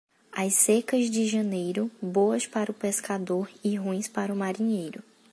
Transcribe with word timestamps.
As 0.33 0.55
secas 0.55 1.11
de 1.11 1.27
janeiro, 1.27 1.91
boas 2.01 2.47
para 2.47 2.71
o 2.71 2.73
pescador 2.73 3.47
e 3.63 3.75
ruins 3.75 4.07
para 4.07 4.33
o 4.33 4.35
marinheiro. 4.35 5.03